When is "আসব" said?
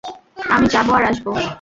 1.03-1.25